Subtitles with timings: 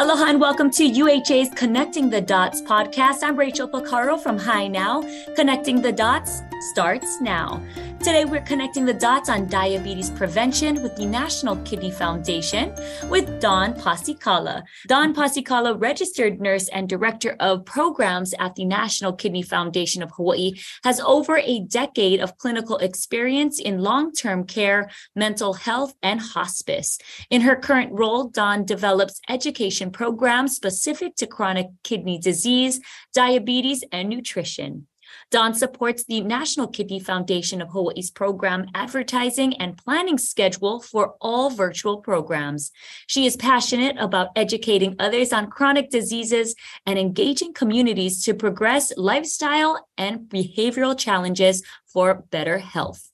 [0.00, 3.22] Aloha and welcome to UHA's Connecting the Dots podcast.
[3.22, 5.02] I'm Rachel Picaro from Hi Now.
[5.36, 6.40] Connecting the Dots
[6.70, 7.62] starts now.
[8.02, 12.74] Today, we're connecting the dots on diabetes prevention with the National Kidney Foundation
[13.10, 14.62] with Dawn Pasikala.
[14.86, 20.54] Dawn Pasikala, registered nurse and director of programs at the National Kidney Foundation of Hawaii,
[20.82, 26.96] has over a decade of clinical experience in long term care, mental health, and hospice.
[27.28, 32.80] In her current role, Dawn develops education programs specific to chronic kidney disease,
[33.12, 34.86] diabetes, and nutrition.
[35.30, 41.50] Dawn supports the National Kidney Foundation of Hawaii's program advertising and planning schedule for all
[41.50, 42.72] virtual programs.
[43.06, 49.86] She is passionate about educating others on chronic diseases and engaging communities to progress lifestyle
[49.96, 53.08] and behavioral challenges for better health.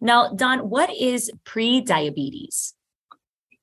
[0.00, 2.74] Now, Dawn, what is pre-diabetes?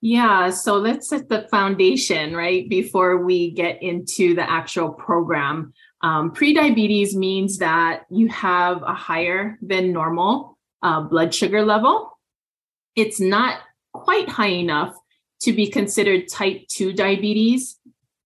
[0.01, 5.73] Yeah, so let's set the foundation, right, before we get into the actual program.
[6.01, 12.11] Um, prediabetes means that you have a higher than normal uh, blood sugar level.
[12.95, 13.59] It's not
[13.91, 14.95] quite high enough
[15.41, 17.79] to be considered type 2 diabetes,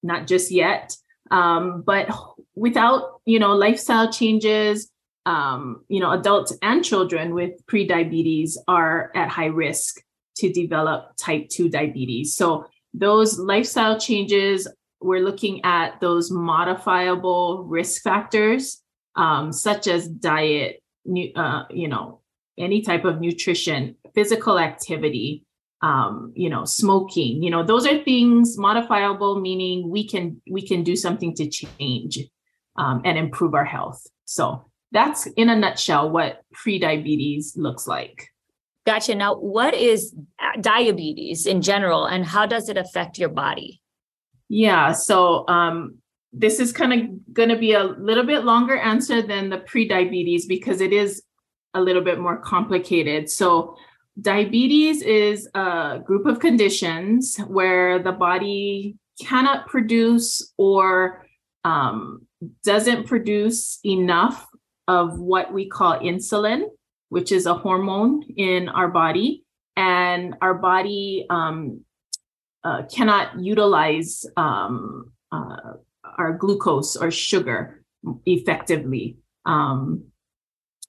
[0.03, 0.95] not just yet.
[1.29, 2.09] Um, but
[2.55, 4.91] without, you know, lifestyle changes,
[5.25, 10.01] um, you know, adults and children with prediabetes are at high risk
[10.37, 12.35] to develop type 2 diabetes.
[12.35, 14.67] So those lifestyle changes
[15.01, 18.81] we're looking at those modifiable risk factors,
[19.15, 20.81] um, such as diet,
[21.35, 22.21] uh, you know,
[22.57, 25.43] any type of nutrition, physical activity,
[25.81, 27.41] um, you know, smoking.
[27.41, 32.19] You know, those are things modifiable, meaning we can we can do something to change
[32.75, 34.05] um, and improve our health.
[34.25, 38.30] So that's in a nutshell what pre-diabetes looks like.
[38.85, 39.13] Gotcha.
[39.15, 40.15] Now, what is
[40.59, 43.81] diabetes in general, and how does it affect your body?
[44.49, 44.91] Yeah.
[44.91, 45.97] So um,
[46.33, 50.45] this is kind of going to be a little bit longer answer than the pre-diabetes
[50.45, 51.23] because it is
[51.73, 53.29] a little bit more complicated.
[53.29, 53.75] So
[54.19, 61.25] diabetes is a group of conditions where the body cannot produce or
[61.63, 62.25] um,
[62.63, 64.47] doesn't produce enough
[64.87, 66.63] of what we call insulin,
[67.11, 69.43] which is a hormone in our body.
[69.75, 71.81] And our body um,
[72.63, 75.73] uh, cannot utilize um, uh,
[76.17, 77.83] our glucose or sugar
[78.25, 79.17] effectively.
[79.45, 80.05] Um,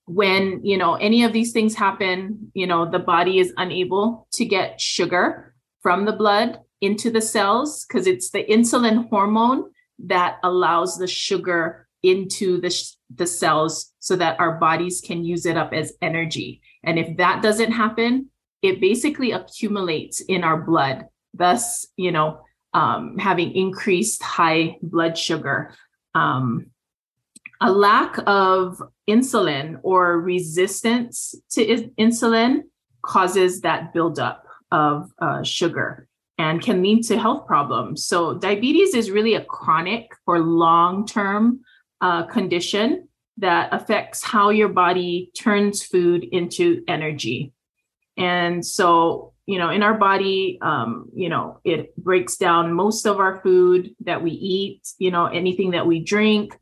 [0.07, 4.45] when you know any of these things happen, you know the body is unable to
[4.45, 9.65] get sugar from the blood into the cells because it's the insulin hormone
[9.99, 15.47] that allows the sugar into the, sh- the cells so that our bodies can use
[15.47, 16.61] it up as energy.
[16.85, 18.29] And if that doesn't happen,
[18.63, 22.41] it basically accumulates in our blood thus, you know,
[22.75, 25.75] um, having increased high blood sugar.
[26.15, 26.67] Um,
[27.61, 32.63] a lack of insulin or resistance to insulin
[33.03, 36.09] causes that buildup of uh, sugar
[36.39, 38.05] and can lead to health problems.
[38.05, 41.61] So, diabetes is really a chronic or long term
[42.03, 43.09] uh, condition
[43.39, 47.55] that affects how your body turns food into energy.
[48.19, 53.19] And so, you know in our body um, you know it breaks down most of
[53.19, 56.57] our food that we eat you know anything that we drink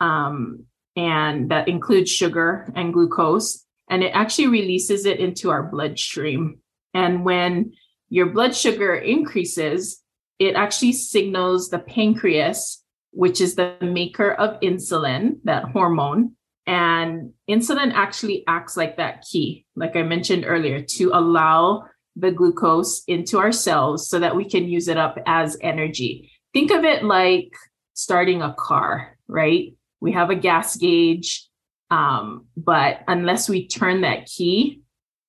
[0.00, 0.64] um,
[0.96, 6.58] and that includes sugar and glucose and it actually releases it into our bloodstream
[6.94, 7.72] and when
[8.08, 10.02] your blood sugar increases
[10.38, 12.79] it actually signals the pancreas
[13.12, 16.32] which is the maker of insulin that hormone
[16.66, 21.84] and insulin actually acts like that key like i mentioned earlier to allow
[22.16, 26.30] the glucose into our cells so that we can use it up as energy.
[26.52, 27.52] Think of it like
[27.94, 29.74] starting a car, right?
[30.00, 31.46] We have a gas gauge,
[31.90, 34.82] um, but unless we turn that key,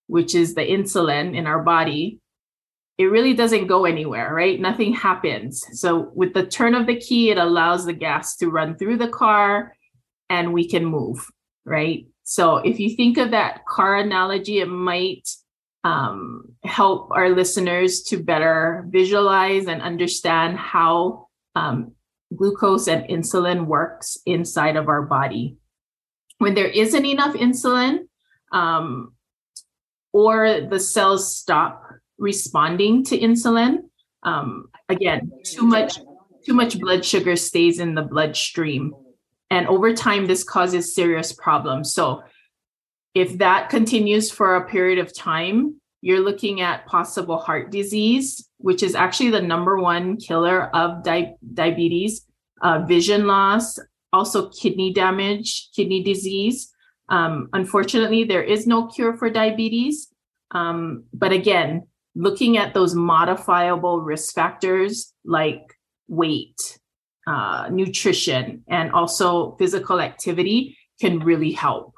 [0.08, 2.20] which is the insulin in our body,
[3.02, 4.60] it really doesn't go anywhere, right?
[4.60, 5.66] Nothing happens.
[5.74, 9.08] So, with the turn of the key, it allows the gas to run through the
[9.08, 9.76] car
[10.30, 11.28] and we can move,
[11.66, 12.06] right?
[12.22, 15.28] So, if you think of that car analogy, it might
[15.84, 21.94] um, help our listeners to better visualize and understand how um,
[22.36, 25.58] glucose and insulin works inside of our body.
[26.38, 28.02] When there isn't enough insulin,
[28.52, 29.14] um,
[30.14, 31.82] or the cells stop
[32.22, 33.80] responding to insulin,
[34.24, 36.00] um, again, too much
[36.46, 38.94] too much blood sugar stays in the bloodstream,
[39.50, 41.94] and over time, this causes serious problems.
[41.94, 42.24] So
[43.14, 48.84] if that continues for a period of time, you're looking at possible heart disease which
[48.84, 52.26] is actually the number one killer of di- diabetes,
[52.62, 53.80] uh, vision loss,
[54.14, 56.72] also kidney damage, kidney disease.
[57.10, 60.08] Um, unfortunately, there is no cure for diabetes.
[60.52, 65.62] Um, but again, looking at those modifiable risk factors like
[66.08, 66.80] weight,
[67.28, 71.94] uh, nutrition, and also physical activity can really help.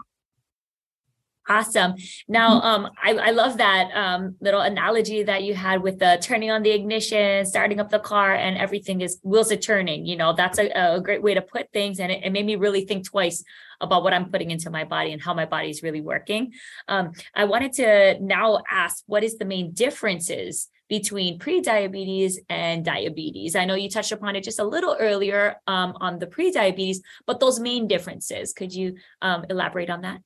[1.49, 1.95] Awesome.
[2.29, 2.85] Now, mm-hmm.
[2.85, 6.63] um, I, I love that um, little analogy that you had with the turning on
[6.63, 10.05] the ignition, starting up the car, and everything is wheels are turning.
[10.05, 12.55] You know, that's a, a great way to put things, and it, it, made me
[12.55, 13.43] really think twice
[13.81, 16.53] about what I'm putting into my body and how my body is really working.
[16.87, 23.57] Um, I wanted to now ask, what is the main differences between pre-diabetes and diabetes?
[23.57, 27.41] I know you touched upon it just a little earlier um, on the pre-diabetes, but
[27.41, 30.21] those main differences, could you um, elaborate on that?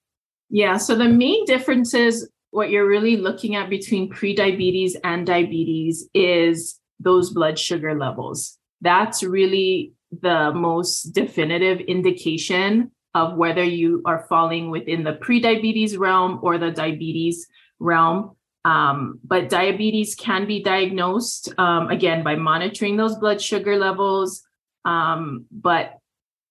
[0.49, 0.77] Yeah.
[0.77, 6.79] So the main difference is what you're really looking at between prediabetes and diabetes is
[6.99, 8.57] those blood sugar levels.
[8.81, 16.39] That's really the most definitive indication of whether you are falling within the prediabetes realm
[16.41, 17.47] or the diabetes
[17.79, 18.35] realm.
[18.63, 24.44] Um, but diabetes can be diagnosed um, again by monitoring those blood sugar levels.
[24.85, 25.99] Um, but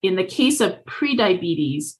[0.03, 1.97] in the case of prediabetes,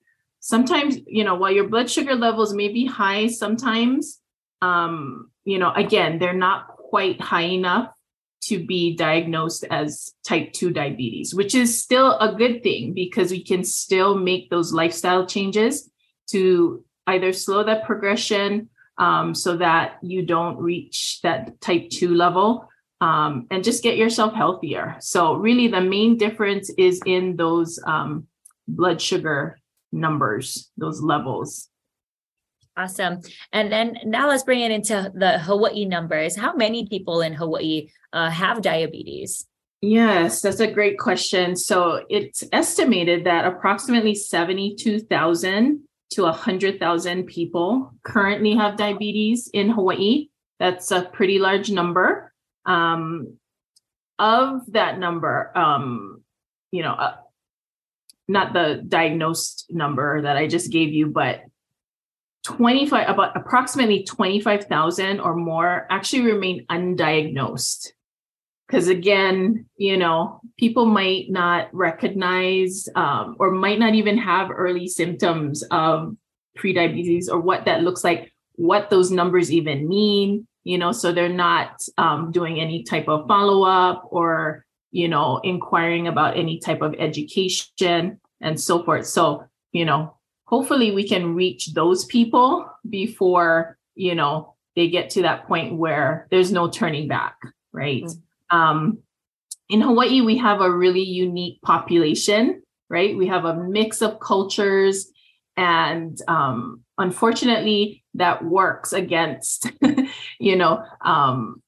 [0.47, 4.21] sometimes you know while your blood sugar levels may be high sometimes
[4.63, 7.93] um you know again they're not quite high enough
[8.41, 13.43] to be diagnosed as type 2 diabetes which is still a good thing because we
[13.43, 15.91] can still make those lifestyle changes
[16.31, 22.69] to either slow that progression um, so that you don't reach that type 2 level
[23.01, 24.97] um, and just get yourself healthier.
[25.01, 28.27] So really the main difference is in those um,
[28.67, 29.59] blood sugar
[29.97, 31.69] numbers, those levels.
[32.77, 33.21] Awesome.
[33.53, 36.37] And then now let's bring it into the Hawaii numbers.
[36.37, 39.47] How many people in Hawaii uh, have diabetes?
[39.81, 41.57] Yes, that's a great question.
[41.57, 50.29] So it's estimated that approximately 72,000 to 100,000 people currently have diabetes in Hawaii.
[50.59, 52.33] That's a pretty large number.
[52.65, 53.39] Um,
[54.19, 56.23] of that number, um,
[56.73, 57.17] you know, uh,
[58.29, 61.43] not the diagnosed number that I just gave you, but
[62.45, 67.89] 25 about approximately 25,000 or more actually remain undiagnosed.
[68.67, 74.89] Because again, you know, people might not recognize um, or might not even have early
[74.89, 76.17] symptoms of
[76.59, 81.29] prediabetes or what that looks like, what those numbers even mean, you know, so they're
[81.29, 84.66] not um, doing any type of follow up or
[84.97, 89.07] you know, inquiring about any type of education and so forth.
[89.07, 95.23] So, you know, hopefully we can reach those people before, you know, they get to
[95.23, 97.37] that point where there's no turning back,
[97.75, 98.05] right?
[98.05, 98.57] Mm-hmm.
[98.57, 98.99] Um,
[99.69, 103.15] in Hawaii, we have a really unique population, right?
[103.15, 105.13] We have a mix of cultures,
[105.59, 109.71] and um, unfortunately, that works against,
[110.41, 111.61] you know, um,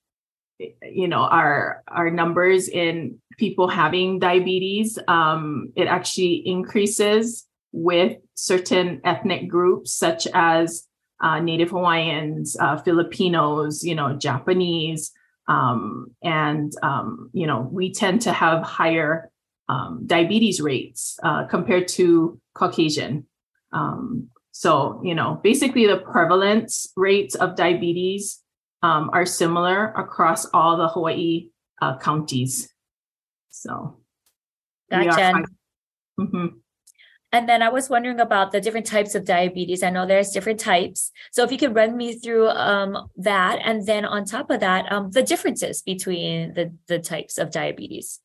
[0.83, 9.01] you know our our numbers in people having diabetes um, it actually increases with certain
[9.05, 10.87] ethnic groups such as
[11.21, 15.13] uh, native hawaiians uh, filipinos you know japanese
[15.49, 19.31] um, and um, you know we tend to have higher
[19.69, 23.27] um, diabetes rates uh, compared to caucasian.
[23.73, 28.43] Um, so you know basically the prevalence rates of diabetes
[28.83, 32.73] um, are similar across all the Hawaii uh, counties.
[33.51, 33.99] So,
[34.91, 35.45] gotcha.
[36.19, 36.47] Mm-hmm.
[37.31, 39.83] And then I was wondering about the different types of diabetes.
[39.83, 41.13] I know there's different types.
[41.31, 44.91] So if you could run me through um, that, and then on top of that,
[44.91, 48.21] um, the differences between the the types of diabetes.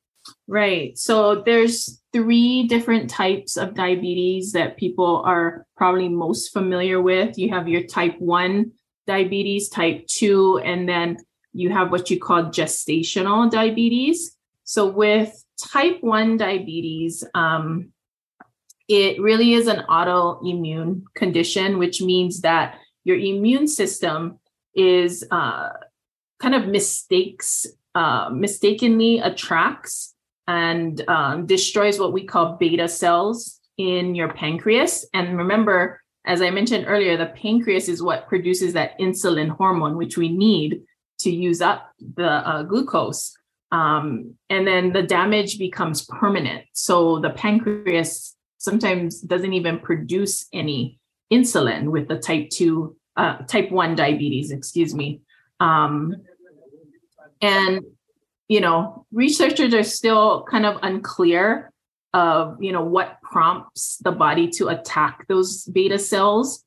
[0.48, 0.98] Right.
[0.98, 7.38] So there's three different types of diabetes that people are probably most familiar with.
[7.38, 8.72] You have your type one
[9.07, 11.17] diabetes type 2 and then
[11.53, 14.36] you have what you call gestational diabetes.
[14.63, 17.89] So with type 1 diabetes um,
[18.88, 24.39] it really is an autoimmune condition which means that your immune system
[24.75, 25.69] is uh,
[26.39, 30.15] kind of mistakes uh, mistakenly attracts
[30.48, 35.05] and um, destroys what we call beta cells in your pancreas.
[35.13, 40.18] And remember as I mentioned earlier, the pancreas is what produces that insulin hormone, which
[40.18, 40.84] we need
[41.20, 43.36] to use up the uh, glucose.
[43.72, 46.65] Um, and then the damage becomes permanent.
[46.74, 51.00] So the pancreas sometimes doesn't even produce any
[51.32, 55.22] insulin with the type 2, uh, type 1 diabetes, excuse me.
[55.60, 56.15] Um,
[57.42, 57.82] And,
[58.48, 61.73] you know, researchers are still kind of unclear
[62.13, 66.63] of, you know, what prompts the body to attack those beta cells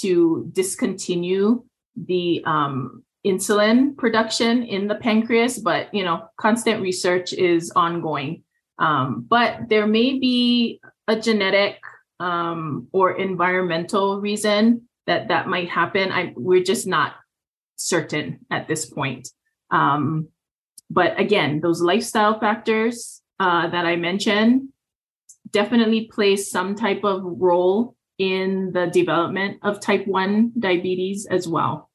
[0.00, 1.62] to discontinue
[1.96, 8.42] the um, insulin production in the pancreas, but you know, constant research is ongoing.
[8.78, 11.78] Um, but there may be a genetic
[12.20, 16.10] um, or environmental reason that that might happen.
[16.10, 17.14] I, we're just not
[17.76, 19.28] certain at this point.
[19.70, 20.28] Um,
[20.90, 24.68] but again, those lifestyle factors uh, that I mentioned
[25.52, 31.90] definitely plays some type of role in the development of type 1 diabetes as well.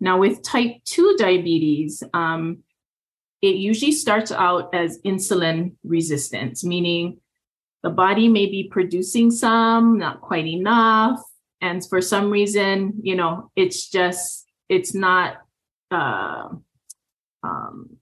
[0.00, 2.58] Now, with type 2 diabetes, um,
[3.42, 7.20] it usually starts out as insulin resistance, meaning
[7.82, 11.20] the body may be producing some, not quite enough.
[11.60, 15.38] And for some reason, you know, it's just, it's not,
[15.90, 16.48] uh,
[17.42, 17.96] um,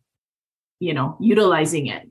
[0.79, 2.11] you know, utilizing it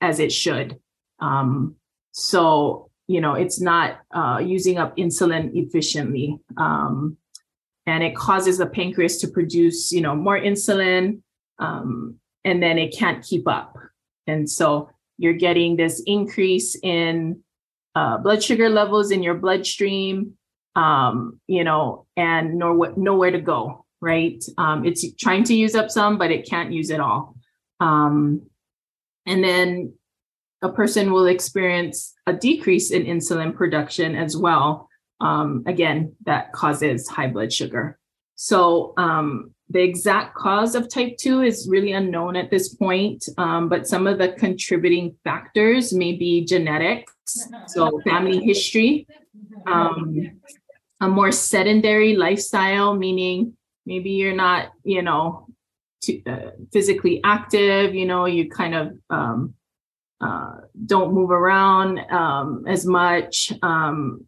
[0.00, 0.78] as it should.
[1.20, 1.76] Um,
[2.16, 6.38] so, you know, it's not uh, using up insulin efficiently.
[6.56, 7.18] Um,
[7.86, 11.20] and it causes the pancreas to produce you know more insulin
[11.58, 13.76] um, and then it can't keep up
[14.26, 17.40] and so you're getting this increase in
[17.94, 20.32] uh, blood sugar levels in your bloodstream
[20.76, 25.90] um, you know and nowhere, nowhere to go right um, it's trying to use up
[25.90, 27.34] some but it can't use it all
[27.80, 28.42] um,
[29.26, 29.92] and then
[30.64, 34.88] a person will experience a decrease in insulin production as well
[35.20, 37.98] um, again, that causes high blood sugar.
[38.34, 43.68] So um, the exact cause of type 2 is really unknown at this point, um,
[43.68, 47.12] but some of the contributing factors may be genetics,
[47.68, 49.06] so family history,
[49.66, 50.40] um,
[51.00, 53.56] a more sedentary lifestyle, meaning
[53.86, 55.46] maybe you're not, you know,
[56.02, 59.54] too, uh, physically active, you know, you kind of um,
[60.20, 60.56] uh,
[60.86, 63.52] don't move around um, as much.
[63.62, 64.26] Um,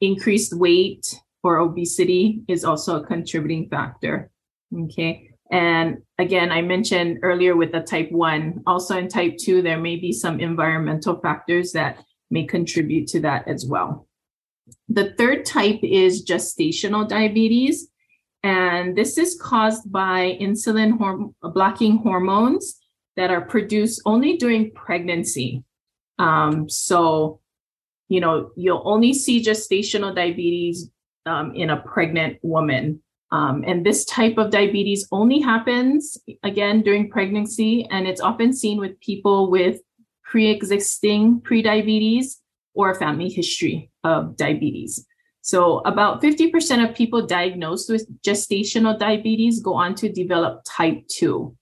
[0.00, 4.30] increased weight or obesity is also a contributing factor.
[4.84, 5.30] Okay.
[5.50, 9.96] And again, I mentioned earlier with the type 1, also in type 2, there may
[9.96, 14.06] be some environmental factors that may contribute to that as well.
[14.88, 17.88] The third type is gestational diabetes.
[18.42, 22.78] And this is caused by insulin horm- blocking hormones
[23.18, 25.64] that are produced only during pregnancy.
[26.20, 27.40] Um, so,
[28.08, 30.88] you know, you'll only see gestational diabetes
[31.26, 33.02] um, in a pregnant woman.
[33.32, 38.78] Um, and this type of diabetes only happens again during pregnancy, and it's often seen
[38.78, 39.80] with people with
[40.22, 42.36] pre existing prediabetes
[42.72, 45.04] or a family history of diabetes.
[45.42, 51.57] So, about 50% of people diagnosed with gestational diabetes go on to develop type 2.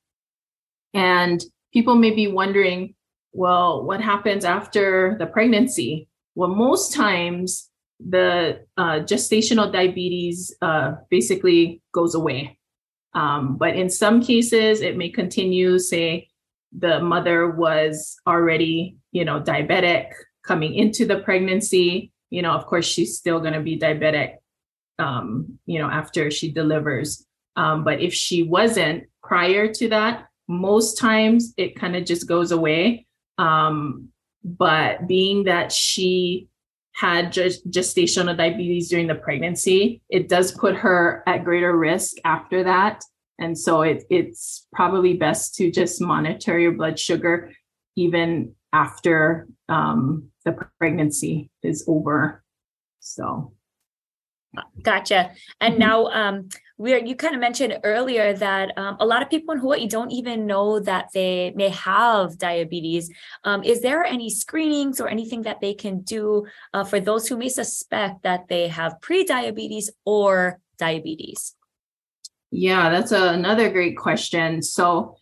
[0.96, 2.94] And people may be wondering,
[3.32, 6.08] well, what happens after the pregnancy?
[6.34, 12.58] Well, most times the uh, gestational diabetes uh, basically goes away.
[13.14, 15.78] Um, but in some cases, it may continue.
[15.78, 16.28] Say
[16.76, 20.10] the mother was already, you know, diabetic
[20.44, 22.12] coming into the pregnancy.
[22.30, 24.36] You know, of course, she's still going to be diabetic,
[24.98, 27.24] um, you know, after she delivers.
[27.54, 32.52] Um, but if she wasn't prior to that, most times it kind of just goes
[32.52, 33.06] away.
[33.38, 34.08] Um,
[34.44, 36.48] but being that she
[36.94, 43.02] had gestational diabetes during the pregnancy, it does put her at greater risk after that.
[43.38, 47.52] And so it, it's probably best to just monitor your blood sugar
[47.96, 52.42] even after um, the pregnancy is over.
[53.00, 53.52] So
[54.82, 55.32] Gotcha.
[55.60, 55.80] And mm-hmm.
[55.80, 56.48] now um,
[56.78, 60.12] we're you kind of mentioned earlier that um, a lot of people in Hawaii don't
[60.12, 63.10] even know that they may have diabetes.
[63.44, 67.36] Um, is there any screenings or anything that they can do uh, for those who
[67.36, 71.54] may suspect that they have pre-diabetes or diabetes?
[72.50, 74.62] Yeah, that's a, another great question.
[74.62, 75.16] So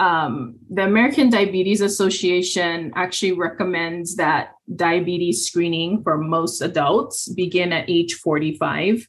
[0.00, 7.90] um, the American Diabetes Association actually recommends that diabetes screening for most adults begin at
[7.90, 9.06] age 45.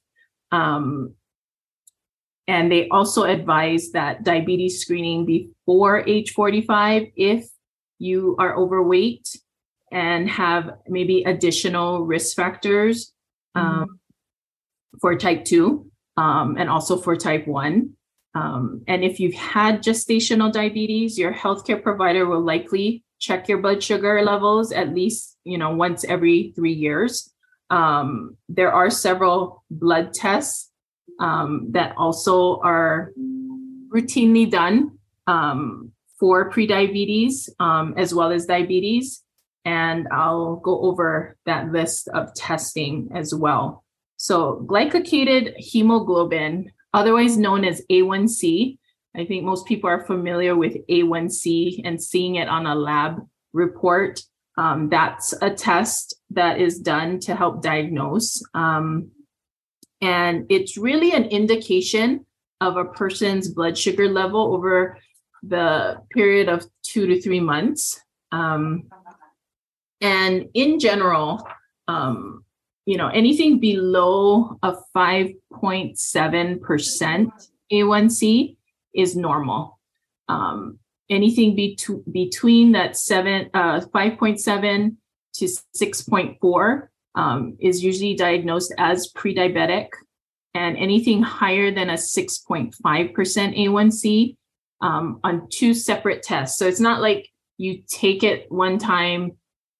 [0.51, 1.13] Um,
[2.48, 7.48] and they also advise that diabetes screening before age 45 if
[8.00, 9.29] you are overweight
[9.91, 13.13] and have maybe additional risk factors
[13.53, 14.98] um, mm-hmm.
[15.00, 15.86] for type 2
[16.17, 17.91] um, and also for type 1.
[18.39, 23.84] Um, and if you've had gestational diabetes, your healthcare provider will likely check your blood
[23.84, 27.34] sugar levels at least, you know, once every three years.
[27.69, 30.72] Um, there are several blood tests
[31.19, 33.12] um, that also are
[33.93, 39.22] routinely done um, for prediabetes um, as well as diabetes.
[39.65, 43.84] And I'll go over that list of testing as well.
[44.15, 48.77] So, glycocated hemoglobin, otherwise known as A1C,
[49.15, 54.22] I think most people are familiar with A1C and seeing it on a lab report.
[54.58, 58.43] Um, that's a test that is done to help diagnose.
[58.53, 59.12] Um,
[60.01, 62.25] and it's really an indication
[62.62, 64.98] of a person's blood sugar level over
[65.43, 68.01] the period of two to three months.
[68.31, 68.89] Um,
[70.01, 71.48] and in general,
[71.88, 72.43] um,
[72.89, 77.31] you know, anything below a 5.7%
[77.72, 78.58] A1C
[78.96, 79.79] is normal.
[80.27, 81.77] Um, anything be-
[82.12, 84.96] between that seven, uh, 5.7
[85.36, 89.89] to 6.4 um, is usually diagnosed as pre-diabetic.
[90.55, 92.74] And anything higher than a 6.5%
[93.13, 94.36] A1C
[94.81, 96.58] um, on two separate tests.
[96.58, 97.29] So it's not like
[97.60, 99.34] you take it one time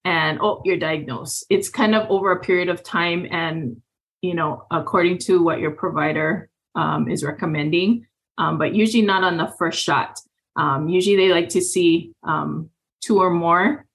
[0.10, 1.46] and oh, you're diagnosed.
[1.52, 3.80] It's kind of over a period of time and,
[4.22, 8.08] you know, according to what your provider um, is recommending,
[8.40, 10.20] um, but usually not on the first shot.
[10.56, 13.86] Um, usually they like to see um, two or more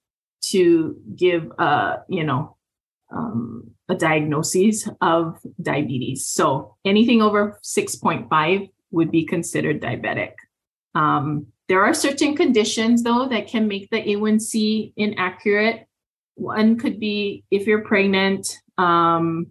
[0.51, 2.55] to give, uh, you know,
[3.13, 6.25] um, a diagnosis of diabetes.
[6.27, 10.31] So anything over 6.5 would be considered diabetic.
[10.95, 15.84] Um, there are certain conditions, though, that can make the A1C inaccurate.
[16.35, 19.47] One could be if you're pregnant um,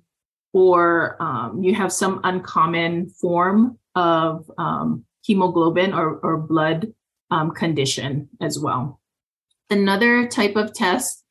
[0.52, 6.92] or um, you have some uncommon form of um, hemoglobin or, or blood
[7.30, 9.00] um, condition as well.
[9.70, 11.24] Another type of test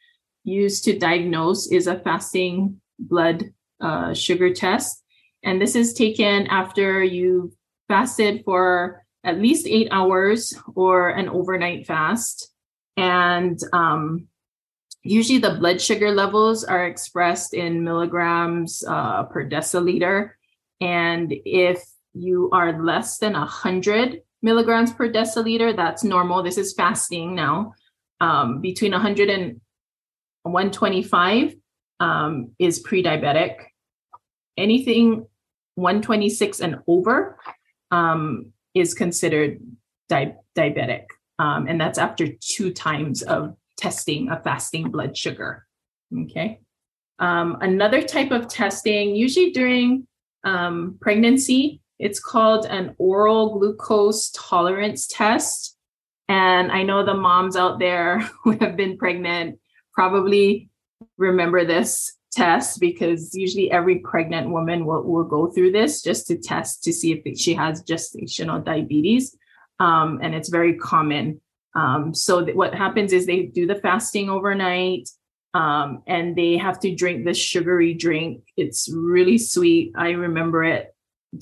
[0.44, 3.46] used to diagnose is a fasting blood
[3.80, 5.04] uh, sugar test.
[5.44, 7.52] And this is taken after you've
[7.88, 12.52] fasted for at least eight hours or an overnight fast.
[12.98, 14.28] And um,
[15.04, 20.32] usually the blood sugar levels are expressed in milligrams uh, per deciliter.
[20.82, 26.44] And if you are less than 100 milligrams per deciliter, that's normal.
[26.44, 27.74] This is fasting now.
[28.22, 29.60] Um, between 100 and
[30.44, 31.56] 125
[32.00, 33.56] um, is pre diabetic.
[34.58, 35.26] Anything
[35.76, 37.40] 126 and over
[37.92, 39.60] um, is considered
[40.08, 41.06] di- diabetic.
[41.40, 45.68] Um, and that's after two times of testing a fasting blood sugar.
[46.24, 46.62] Okay.
[47.20, 50.08] Um, another type of testing, usually during
[50.46, 55.78] um, pregnancy, it's called an oral glucose tolerance test.
[56.30, 59.60] And I know the moms out there who have been pregnant
[59.94, 60.70] probably
[61.18, 66.38] remember this test because usually every pregnant woman will, will go through this just to
[66.38, 69.38] test to see if she has gestational diabetes.
[69.80, 71.42] Um, and it's very common.
[71.76, 75.10] Um, so th- what happens is they do the fasting overnight
[75.54, 78.44] um, and they have to drink this sugary drink.
[78.58, 79.94] It's really sweet.
[79.96, 80.96] I remember it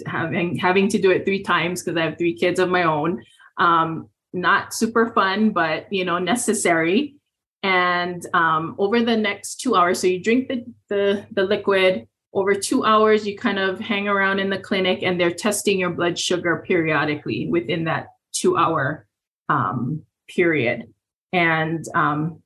[0.05, 3.23] having having to do it three times because I have three kids of my own.
[3.57, 7.15] Um, not super fun, but you know necessary
[7.63, 12.55] and um, over the next two hours so you drink the, the the liquid over
[12.55, 16.17] two hours you kind of hang around in the clinic and they're testing your blood
[16.17, 19.05] sugar periodically within that two hour
[19.49, 20.01] um,
[20.33, 20.87] period
[21.33, 22.41] and um,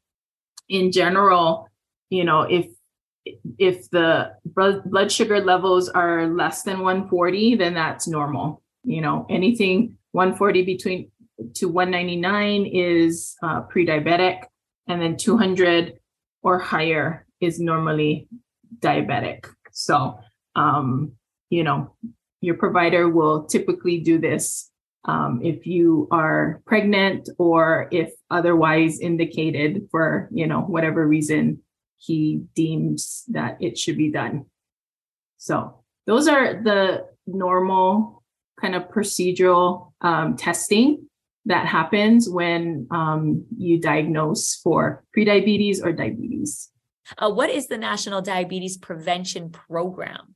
[0.69, 1.69] in general
[2.09, 2.67] you know if
[3.57, 9.97] if the blood sugar levels are less than 140 then that's normal you know anything
[10.11, 11.11] 140 between
[11.53, 14.43] to 199 is uh, pre-diabetic
[14.87, 15.99] and then 200
[16.43, 18.27] or higher is normally
[18.79, 19.47] diabetic.
[19.71, 20.19] So,
[20.55, 21.13] um,
[21.49, 21.93] you know,
[22.41, 24.71] your provider will typically do this
[25.05, 31.61] um, if you are pregnant or if otherwise indicated for, you know, whatever reason
[31.97, 34.45] he deems that it should be done.
[35.37, 38.23] So, those are the normal
[38.59, 41.07] kind of procedural um, testing
[41.45, 46.69] that happens when um, you diagnose for prediabetes or diabetes.
[47.17, 50.35] Uh, what is the National Diabetes Prevention Program?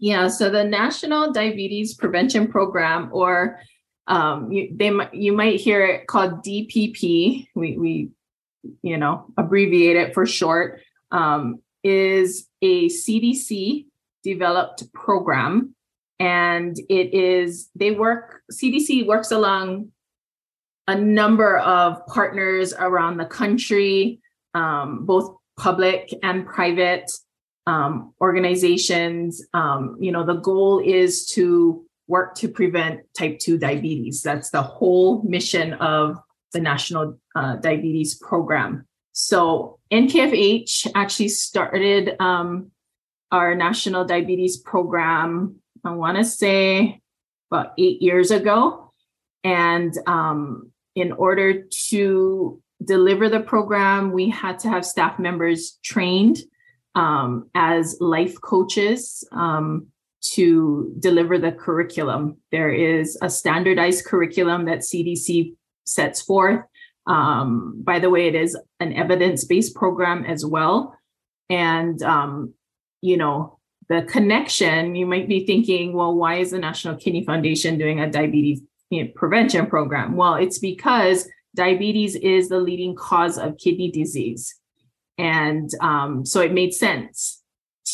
[0.00, 3.60] Yeah, so the National Diabetes Prevention Program, or
[4.08, 7.48] um, you, they you might hear it called DPP.
[7.54, 8.10] We we
[8.82, 10.80] you know abbreviate it for short.
[11.12, 13.86] Um, is a CDC
[14.24, 15.74] developed program,
[16.18, 18.40] and it is they work.
[18.52, 19.92] CDC works along
[20.88, 24.20] a number of partners around the country,
[24.54, 27.10] um, both public and private
[27.66, 29.44] um, organizations.
[29.52, 34.22] Um, you know, the goal is to work to prevent type 2 diabetes.
[34.22, 36.18] That's the whole mission of
[36.52, 38.86] the National uh, Diabetes Program.
[39.12, 42.70] So NKFH actually started um,
[43.30, 47.00] our National Diabetes Program, I want to say
[47.50, 48.92] about eight years ago.
[49.44, 56.38] And um, in order to deliver the program, we had to have staff members trained
[56.94, 59.88] um, as life coaches um,
[60.20, 62.38] to deliver the curriculum.
[62.50, 65.54] There is a standardized curriculum that CDC
[65.86, 66.64] sets forth.
[67.06, 70.94] Um, by the way, it is an evidence based program as well.
[71.48, 72.52] And, um,
[73.00, 77.78] you know, the connection, you might be thinking, well, why is the National Kidney Foundation
[77.78, 78.60] doing a diabetes
[79.14, 80.14] prevention program?
[80.16, 81.26] Well, it's because
[81.56, 84.54] diabetes is the leading cause of kidney disease.
[85.16, 87.42] And um, so it made sense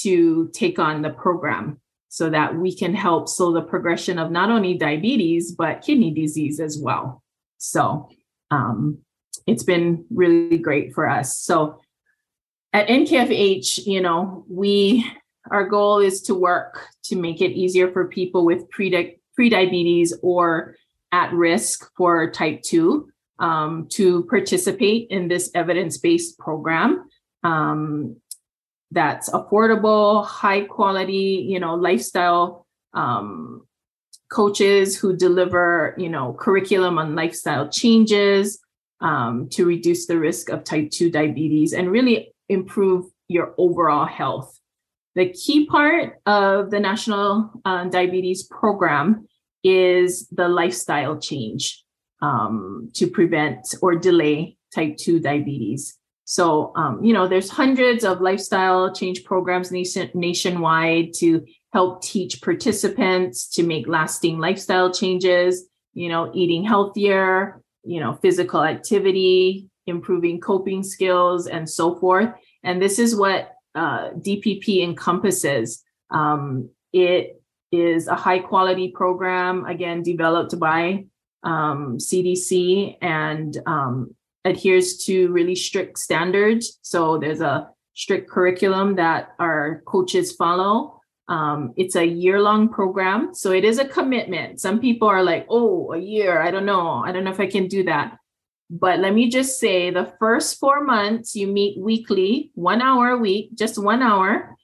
[0.02, 1.80] to take on the program
[2.14, 6.60] so that we can help slow the progression of not only diabetes, but kidney disease
[6.60, 7.20] as well.
[7.58, 8.08] So
[8.52, 8.98] um,
[9.48, 11.36] it's been really great for us.
[11.36, 11.80] So
[12.72, 15.04] at NKFH, you know, we
[15.50, 18.90] our goal is to work to make it easier for people with pre
[19.50, 20.76] diabetes or
[21.10, 23.08] at risk for type 2
[23.40, 27.08] um, to participate in this evidence-based program
[27.42, 28.16] um,
[28.94, 33.66] that's affordable high quality you know lifestyle um,
[34.30, 38.58] coaches who deliver you know curriculum on lifestyle changes
[39.00, 44.58] um, to reduce the risk of type 2 diabetes and really improve your overall health.
[45.14, 49.28] The key part of the national uh, diabetes program
[49.62, 51.84] is the lifestyle change
[52.22, 58.20] um, to prevent or delay type 2 diabetes so um, you know there's hundreds of
[58.20, 66.08] lifestyle change programs nation, nationwide to help teach participants to make lasting lifestyle changes, you
[66.08, 72.32] know, eating healthier, you know, physical activity, improving coping skills, and so forth.
[72.62, 75.82] And this is what uh, DPP encompasses.
[76.10, 81.06] Um, it is a high quality program, again, developed by
[81.42, 86.78] um, CDC and um, adheres to really strict standards.
[86.82, 91.00] So there's a strict curriculum that our coaches follow.
[91.28, 93.34] Um, it's a year long program.
[93.34, 94.60] So it is a commitment.
[94.60, 96.42] Some people are like, oh, a year.
[96.42, 97.02] I don't know.
[97.04, 98.18] I don't know if I can do that.
[98.70, 103.18] But let me just say the first four months, you meet weekly, one hour a
[103.18, 104.56] week, just one hour.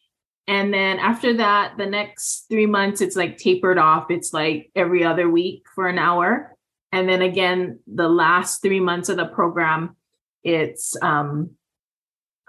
[0.47, 4.11] And then after that, the next three months, it's like tapered off.
[4.11, 6.50] It's like every other week for an hour.
[6.93, 9.97] And then again, the last three months of the program,
[10.43, 11.51] it's um,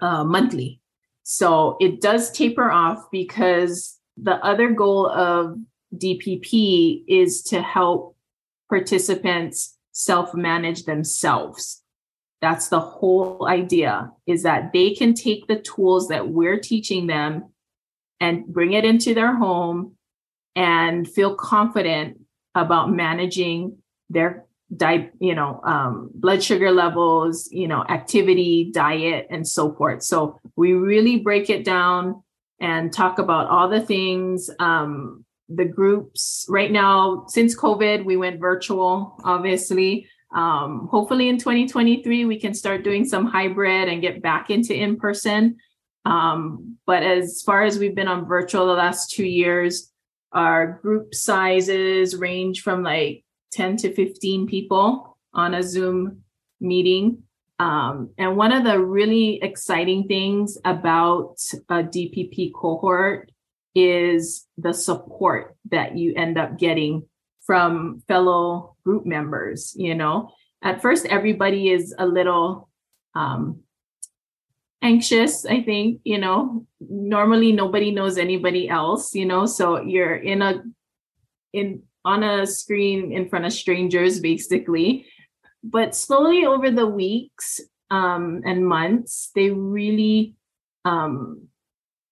[0.00, 0.80] uh, monthly.
[1.22, 5.56] So it does taper off because the other goal of
[5.96, 8.16] DPP is to help
[8.68, 11.82] participants self manage themselves.
[12.40, 17.52] That's the whole idea is that they can take the tools that we're teaching them
[18.18, 19.96] and bring it into their home
[20.56, 22.18] and feel confident
[22.54, 23.81] about managing
[24.12, 24.44] their
[24.76, 30.38] di- you know um, blood sugar levels you know activity diet and so forth so
[30.56, 32.22] we really break it down
[32.62, 34.48] and talk about all the things.
[34.58, 40.06] Um, the groups right now, since COVID, we went virtual, obviously.
[40.34, 44.96] Um, hopefully in 2023, we can start doing some hybrid and get back into in
[44.96, 45.56] person.
[46.06, 49.90] Um, but as far as we've been on virtual the last two years,
[50.30, 53.21] our group sizes range from like
[53.52, 56.22] 10 to 15 people on a Zoom
[56.60, 57.22] meeting.
[57.58, 61.36] Um, and one of the really exciting things about
[61.68, 63.30] a DPP cohort
[63.74, 67.06] is the support that you end up getting
[67.44, 69.74] from fellow group members.
[69.76, 70.30] You know,
[70.62, 72.68] at first, everybody is a little
[73.14, 73.60] um,
[74.82, 80.42] anxious, I think, you know, normally nobody knows anybody else, you know, so you're in
[80.42, 80.62] a,
[81.52, 85.06] in, on a screen in front of strangers basically
[85.62, 87.60] but slowly over the weeks
[87.90, 90.34] um, and months, they really
[90.84, 91.48] um,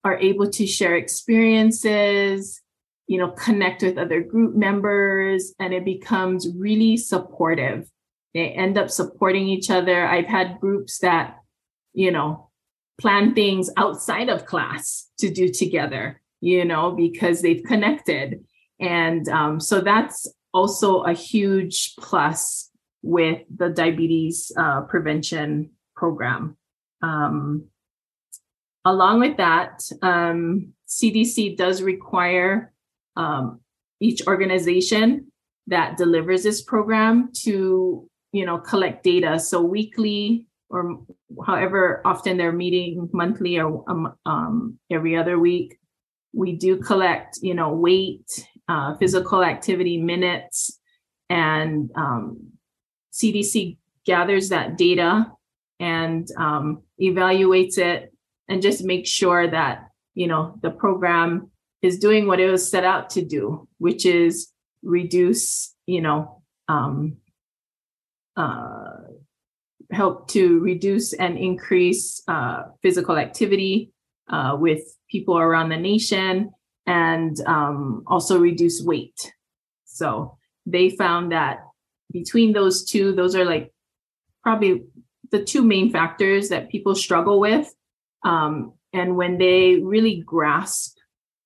[0.04, 2.60] are able to share experiences,
[3.06, 7.90] you know, connect with other group members, and it becomes really supportive.
[8.34, 10.06] They end up supporting each other.
[10.06, 11.36] I've had groups that,
[11.92, 12.50] you know,
[13.00, 18.44] plan things outside of class to do together, you know, because they've connected.
[18.80, 22.70] And um, so that's also a huge plus
[23.02, 26.56] with the diabetes uh, prevention program.
[27.02, 27.66] Um,
[28.84, 32.72] along with that, um, CDC does require
[33.16, 33.60] um,
[34.00, 35.30] each organization
[35.66, 41.00] that delivers this program to you know collect data so weekly or
[41.46, 45.78] however often they're meeting monthly or um, um, every other week
[46.32, 50.78] we do collect you know weight uh, physical activity minutes.
[51.28, 52.50] And um,
[53.12, 55.26] cdc gathers that data
[55.78, 58.12] and um, evaluates it
[58.48, 61.50] and just make sure that you know the program
[61.82, 64.52] is doing what it was set out to do which is
[64.82, 67.16] reduce you know um,
[68.36, 68.96] uh,
[69.90, 73.92] help to reduce and increase uh, physical activity
[74.28, 76.50] uh, with people around the nation
[76.90, 79.32] and um, also reduce weight.
[79.84, 81.60] So they found that
[82.12, 83.72] between those two, those are like
[84.42, 84.82] probably
[85.30, 87.72] the two main factors that people struggle with.
[88.24, 90.96] Um, and when they really grasp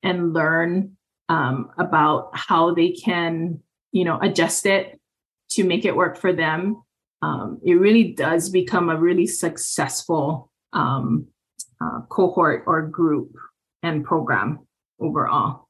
[0.03, 0.97] and learn
[1.29, 3.61] um, about how they can,
[3.93, 4.99] you know, adjust it
[5.51, 6.83] to make it work for them,
[7.21, 11.27] um, it really does become a really successful um,
[11.83, 13.37] uh, cohort or group
[13.83, 14.61] and program
[15.01, 15.65] overall.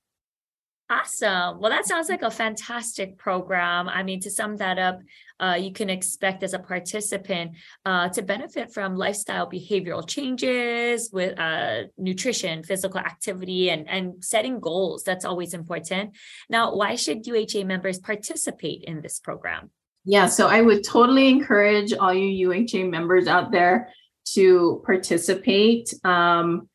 [0.90, 1.60] Awesome.
[1.60, 3.88] Well, that sounds like a fantastic program.
[3.88, 5.00] I mean, to sum that up,
[5.40, 7.52] uh, you can expect as a participant
[7.87, 14.60] uh, to benefit from lifestyle behavioral changes with uh, nutrition, physical activity, and, and setting
[14.60, 15.04] goals.
[15.04, 16.16] That's always important.
[16.50, 19.70] Now, why should UHA members participate in this program?
[20.04, 23.88] Yeah, so I would totally encourage all you UHA members out there
[24.34, 25.94] to participate.
[26.04, 26.68] Um,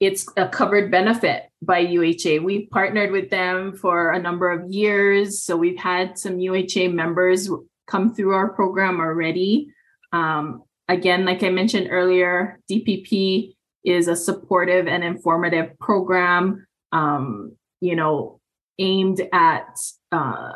[0.00, 2.42] it's a covered benefit by UHA.
[2.42, 5.42] We've partnered with them for a number of years.
[5.42, 7.48] So we've had some UHA members
[7.86, 9.68] come through our program already.
[10.12, 17.96] Um, again, like I mentioned earlier, DPP is a supportive and informative program, um, you
[17.96, 18.40] know,
[18.78, 19.76] aimed at,
[20.10, 20.52] uh,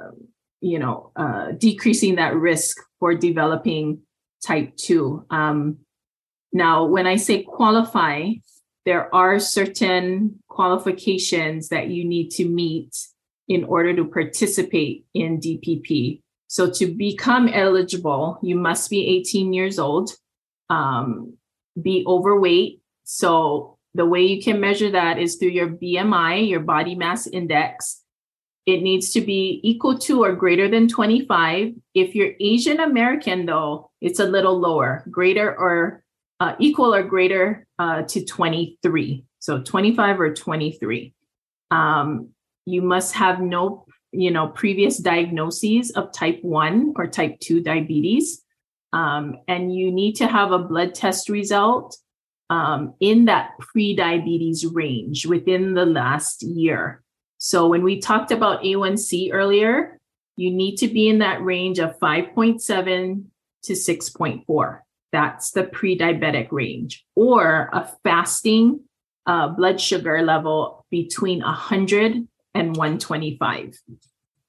[0.61, 4.01] you know, uh, decreasing that risk for developing
[4.45, 5.27] type 2.
[5.31, 5.79] Um,
[6.53, 8.33] now, when I say qualify,
[8.87, 12.97] there are certain qualifications that you need to meet
[13.49, 16.23] in order to participate in DPP.
[16.47, 20.13] So to become eligible, you must be 18 years old,
[20.71, 21.37] um,
[21.81, 22.81] be overweight.
[23.05, 28.03] So the way you can measure that is through your BMI, your body mass index.
[28.67, 31.73] It needs to be equal to or greater than 25.
[31.95, 36.05] If you're Asian American, though, it's a little lower, greater or
[36.41, 39.25] uh, equal or greater uh, to 23.
[39.39, 41.15] So 25 or 23.
[41.71, 42.31] Um,
[42.65, 48.43] you must have no, you know, previous diagnoses of type 1 or type 2 diabetes.
[48.93, 51.97] Um, and you need to have a blood test result
[52.51, 57.03] um, in that pre-diabetes range within the last year.
[57.39, 59.99] So when we talked about A1C earlier,
[60.37, 63.25] you need to be in that range of 5.7
[63.65, 64.81] to 6.4.
[65.17, 68.81] That's the pre diabetic range, or a fasting
[69.25, 73.81] uh, blood sugar level between 100 and 125.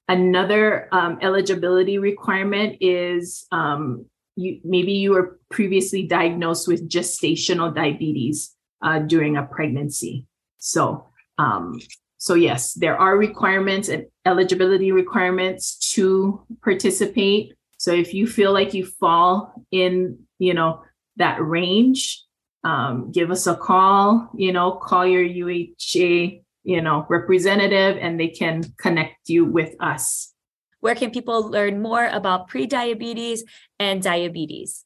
[0.08, 4.04] Another um, eligibility requirement is um,
[4.36, 10.26] you, maybe you were previously diagnosed with gestational diabetes uh, during a pregnancy.
[10.58, 11.80] So, um,
[12.18, 17.54] so yes, there are requirements and eligibility requirements to participate.
[17.78, 20.82] So if you feel like you fall in you know,
[21.16, 22.24] that range,
[22.64, 28.28] um, give us a call, you know, call your UHA, you know, representative and they
[28.28, 30.34] can connect you with us.
[30.80, 33.44] Where can people learn more about pre-diabetes
[33.78, 34.84] and diabetes?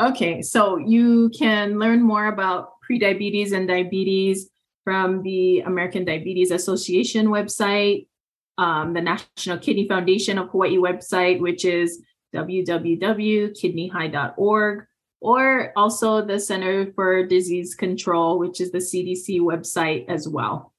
[0.00, 4.50] Okay, so you can learn more about pre-diabetes and diabetes
[4.84, 8.06] from the American Diabetes Association website,
[8.58, 12.02] um, the National Kidney Foundation of Hawaii website, which is
[12.34, 14.86] www.kidneyhi.org,
[15.20, 20.72] or also the Center for Disease Control, which is the CDC website as well.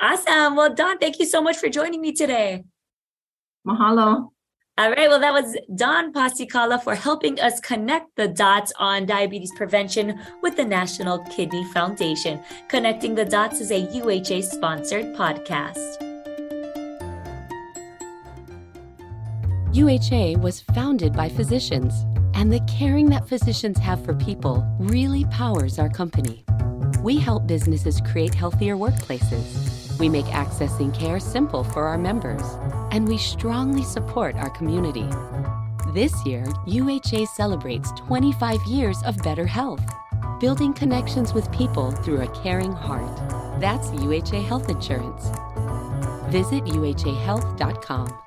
[0.00, 0.56] Awesome.
[0.56, 2.64] Well, Dawn, thank you so much for joining me today.
[3.66, 4.30] Mahalo.
[4.78, 5.08] All right.
[5.08, 10.56] Well, that was Dawn Pasikala for helping us connect the dots on diabetes prevention with
[10.56, 12.40] the National Kidney Foundation.
[12.68, 16.11] Connecting the Dots is a UHA sponsored podcast.
[19.72, 22.04] UHA was founded by physicians,
[22.34, 26.44] and the caring that physicians have for people really powers our company.
[27.02, 29.98] We help businesses create healthier workplaces.
[29.98, 32.42] We make accessing care simple for our members,
[32.90, 35.08] and we strongly support our community.
[35.94, 39.82] This year, UHA celebrates 25 years of better health,
[40.38, 43.16] building connections with people through a caring heart.
[43.58, 45.30] That's UHA Health Insurance.
[46.30, 48.21] Visit uhahealth.com.